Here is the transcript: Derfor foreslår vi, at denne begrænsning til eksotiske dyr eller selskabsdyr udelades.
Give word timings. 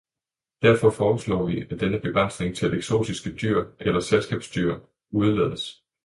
Derfor 0.63 0.89
foreslår 0.89 1.45
vi, 1.45 1.65
at 1.69 1.79
denne 1.79 1.99
begrænsning 1.99 2.55
til 2.55 2.73
eksotiske 2.77 3.35
dyr 3.35 3.65
eller 3.79 3.99
selskabsdyr 3.99 4.79
udelades. 5.09 5.83